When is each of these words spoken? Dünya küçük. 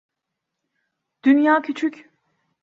Dünya 1.23 1.61
küçük. 1.61 2.09